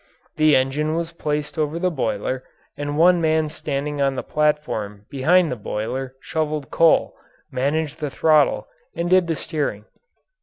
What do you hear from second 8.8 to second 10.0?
and did the steering.